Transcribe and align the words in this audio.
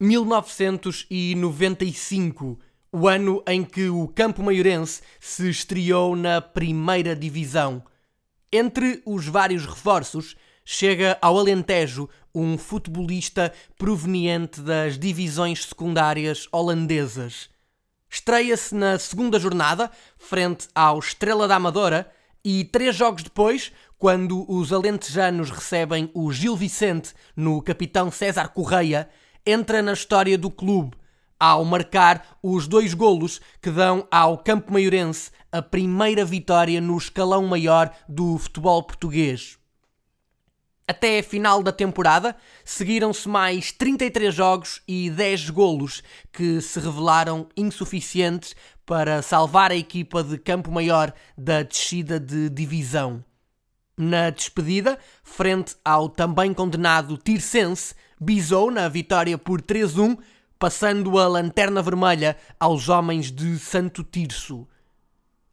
1995, 0.00 2.58
o 2.92 3.08
ano 3.08 3.42
em 3.46 3.64
que 3.64 3.88
o 3.88 4.08
Campo 4.08 4.42
Maiorense 4.42 5.00
se 5.20 5.48
estreou 5.48 6.16
na 6.16 6.40
primeira 6.40 7.14
divisão. 7.14 7.84
Entre 8.52 9.00
os 9.04 9.26
vários 9.26 9.66
reforços, 9.66 10.34
chega 10.64 11.18
ao 11.20 11.38
Alentejo 11.38 12.08
um 12.34 12.58
futebolista 12.58 13.52
proveniente 13.78 14.60
das 14.60 14.98
divisões 14.98 15.64
secundárias 15.64 16.48
holandesas. 16.50 17.48
Estreia-se 18.10 18.74
na 18.74 18.98
segunda 18.98 19.38
jornada, 19.38 19.90
frente 20.16 20.68
ao 20.74 20.98
Estrela 20.98 21.46
da 21.46 21.56
Amadora, 21.56 22.10
e 22.44 22.64
três 22.64 22.94
jogos 22.94 23.22
depois, 23.22 23.72
quando 23.98 24.44
os 24.50 24.72
alentejanos 24.72 25.50
recebem 25.50 26.10
o 26.14 26.30
Gil 26.30 26.56
Vicente 26.56 27.14
no 27.34 27.62
capitão 27.62 28.10
César 28.10 28.48
Correia, 28.48 29.08
entra 29.46 29.82
na 29.82 29.92
história 29.92 30.38
do 30.38 30.50
clube 30.50 30.96
ao 31.38 31.64
marcar 31.64 32.38
os 32.42 32.66
dois 32.66 32.94
golos 32.94 33.40
que 33.60 33.70
dão 33.70 34.06
ao 34.10 34.38
Campo 34.38 34.72
Maiorense 34.72 35.30
a 35.52 35.60
primeira 35.60 36.24
vitória 36.24 36.80
no 36.80 36.96
escalão 36.96 37.46
maior 37.46 37.94
do 38.08 38.38
futebol 38.38 38.82
português. 38.82 39.58
Até 40.86 41.18
a 41.18 41.22
final 41.22 41.62
da 41.62 41.72
temporada, 41.72 42.36
seguiram-se 42.64 43.26
mais 43.28 43.72
33 43.72 44.34
jogos 44.34 44.82
e 44.86 45.08
10 45.10 45.50
golos 45.50 46.02
que 46.30 46.60
se 46.60 46.78
revelaram 46.78 47.48
insuficientes 47.56 48.54
para 48.84 49.22
salvar 49.22 49.70
a 49.70 49.76
equipa 49.76 50.22
de 50.22 50.36
Campo 50.36 50.70
Maior 50.70 51.12
da 51.38 51.62
descida 51.62 52.20
de 52.20 52.50
divisão. 52.50 53.24
Na 53.96 54.28
despedida, 54.28 54.98
frente 55.22 55.76
ao 55.84 56.08
também 56.08 56.52
condenado 56.52 57.16
Tirsense, 57.16 57.94
bisou 58.20 58.70
na 58.70 58.88
vitória 58.88 59.36
por 59.36 59.60
3-1, 59.60 60.18
passando 60.58 61.18
a 61.18 61.26
lanterna 61.26 61.82
vermelha 61.82 62.36
aos 62.58 62.88
homens 62.88 63.30
de 63.30 63.58
Santo 63.58 64.02
Tirso. 64.02 64.66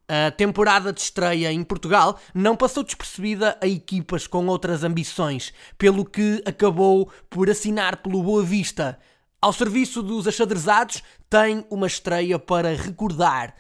A 0.08 0.30
temporada 0.30 0.92
de 0.92 1.00
estreia 1.00 1.53
em 1.53 1.64
Portugal 1.64 2.20
não 2.34 2.56
passou 2.56 2.84
despercebida 2.84 3.58
a 3.62 3.68
equipas 3.68 4.28
com 4.28 4.45
outras 4.48 4.84
ambições, 4.84 5.53
pelo 5.78 6.03
que 6.03 6.44
acabou 6.45 7.09
por 7.30 7.50
assinar 7.50 7.98
pelo 7.98 8.22
Boa 8.22 8.44
Vista. 8.44 9.00
Ao 9.42 9.53
serviço 9.53 10.03
dos 10.03 10.28
achadrezados, 10.28 11.02
tem 11.30 11.66
uma 11.70 11.88
estreia 11.88 12.38
para 12.38 12.75
recordar. 12.75 13.56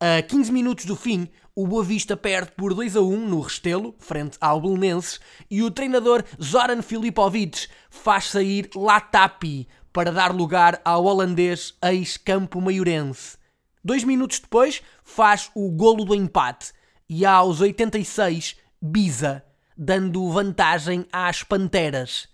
A 0.00 0.22
15 0.22 0.50
minutos 0.50 0.84
do 0.84 0.96
fim, 0.96 1.28
o 1.54 1.66
Boa 1.66 1.84
Vista 1.84 2.16
perde 2.16 2.50
por 2.52 2.74
2 2.74 2.96
a 2.96 3.00
1 3.00 3.28
no 3.28 3.40
Restelo, 3.40 3.94
frente 3.98 4.36
ao 4.40 4.60
Belenenses, 4.60 5.20
e 5.48 5.62
o 5.62 5.70
treinador 5.70 6.24
Zoran 6.42 6.82
Filipovic 6.82 7.68
faz 7.88 8.30
sair 8.30 8.68
Latapi 8.74 9.68
para 9.92 10.10
dar 10.10 10.34
lugar 10.34 10.80
ao 10.84 11.04
holandês 11.04 11.74
ex-campo 11.80 12.60
maiorense. 12.60 13.38
Dois 13.84 14.02
minutos 14.02 14.40
depois, 14.40 14.82
faz 15.04 15.50
o 15.54 15.70
golo 15.70 16.04
do 16.04 16.14
empate 16.14 16.72
e 17.08 17.24
aos 17.24 17.60
86, 17.60 18.56
Biza, 18.82 19.44
dando 19.76 20.28
vantagem 20.30 21.06
às 21.12 21.44
Panteras. 21.44 22.28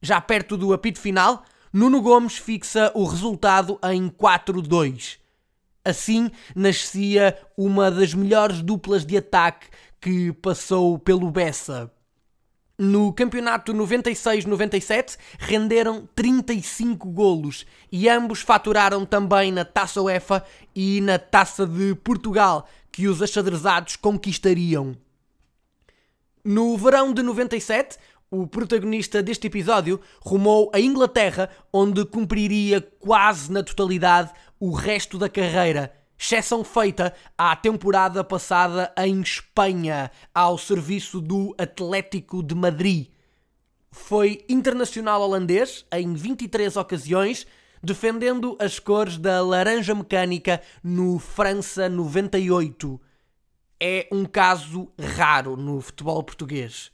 Já 0.00 0.20
perto 0.20 0.56
do 0.56 0.72
apito 0.72 0.98
final, 0.98 1.44
Nuno 1.72 2.02
Gomes 2.02 2.36
fixa 2.38 2.90
o 2.94 3.04
resultado 3.04 3.78
em 3.84 4.08
4-2. 4.08 5.21
Assim 5.84 6.30
nascia 6.54 7.36
uma 7.56 7.90
das 7.90 8.14
melhores 8.14 8.62
duplas 8.62 9.04
de 9.04 9.16
ataque 9.16 9.66
que 10.00 10.32
passou 10.32 10.98
pelo 10.98 11.30
Bessa. 11.30 11.90
No 12.78 13.12
campeonato 13.12 13.72
96-97 13.74 15.16
renderam 15.38 16.08
35 16.14 17.08
golos 17.10 17.66
e 17.90 18.08
ambos 18.08 18.40
faturaram 18.40 19.04
também 19.04 19.52
na 19.52 19.64
Taça 19.64 20.00
UEFA 20.00 20.44
e 20.74 21.00
na 21.00 21.18
Taça 21.18 21.66
de 21.66 21.94
Portugal, 21.96 22.68
que 22.90 23.06
os 23.08 23.20
achadrezados 23.20 23.96
conquistariam. 23.96 24.96
No 26.44 26.76
verão 26.76 27.12
de 27.12 27.22
97, 27.22 27.98
o 28.32 28.46
protagonista 28.46 29.22
deste 29.22 29.46
episódio 29.46 30.00
rumou 30.20 30.70
a 30.74 30.80
Inglaterra, 30.80 31.50
onde 31.72 32.04
cumpriria 32.06 32.80
quase 32.98 33.52
na 33.52 33.62
totalidade 33.62 34.32
o 34.62 34.70
resto 34.70 35.18
da 35.18 35.28
carreira 35.28 35.92
exceção 36.16 36.62
feita 36.62 37.12
à 37.36 37.56
temporada 37.56 38.22
passada 38.22 38.94
em 38.96 39.20
Espanha, 39.20 40.08
ao 40.32 40.56
serviço 40.56 41.20
do 41.20 41.52
Atlético 41.58 42.44
de 42.44 42.54
Madrid. 42.54 43.08
Foi 43.90 44.44
internacional 44.48 45.20
holandês 45.20 45.84
em 45.92 46.14
23 46.14 46.76
ocasiões, 46.76 47.44
defendendo 47.82 48.56
as 48.60 48.78
cores 48.78 49.18
da 49.18 49.42
laranja 49.42 49.96
mecânica 49.96 50.62
no 50.80 51.18
França 51.18 51.88
98. 51.88 53.00
É 53.80 54.06
um 54.12 54.24
caso 54.24 54.92
raro 55.16 55.56
no 55.56 55.80
futebol 55.80 56.22
português. 56.22 56.92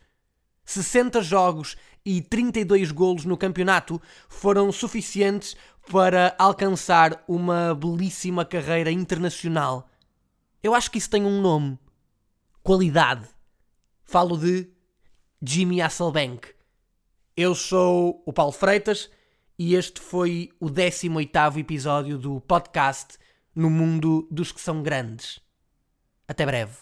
60 0.64 1.20
jogos 1.20 1.76
e 2.02 2.22
32 2.22 2.92
golos 2.92 3.26
no 3.26 3.36
campeonato 3.36 4.00
foram 4.26 4.72
suficientes 4.72 5.54
para 5.90 6.34
alcançar 6.38 7.24
uma 7.26 7.74
belíssima 7.74 8.44
carreira 8.44 8.90
internacional. 8.90 9.88
Eu 10.62 10.74
acho 10.74 10.90
que 10.90 10.98
isso 10.98 11.10
tem 11.10 11.24
um 11.24 11.40
nome: 11.40 11.78
qualidade. 12.62 13.26
Falo 14.04 14.36
de 14.36 14.68
Jimmy 15.42 15.80
Hasselbank. 15.80 16.48
Eu 17.36 17.54
sou 17.54 18.22
o 18.26 18.32
Paulo 18.32 18.52
Freitas 18.52 19.10
e 19.58 19.74
este 19.74 20.00
foi 20.00 20.50
o 20.60 20.68
18 20.68 21.58
episódio 21.58 22.18
do 22.18 22.40
podcast 22.40 23.18
No 23.54 23.70
Mundo 23.70 24.26
dos 24.30 24.52
que 24.52 24.60
são 24.60 24.82
grandes. 24.82 25.40
Até 26.26 26.44
breve. 26.44 26.76